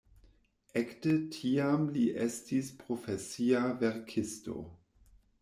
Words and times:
Ekde 0.79 1.11
tiam 1.35 1.83
li 1.99 2.05
estis 2.27 2.73
profesia 2.81 3.63
verkisto. 3.85 4.59